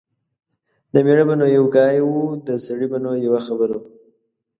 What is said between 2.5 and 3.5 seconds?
سړي به نو یوه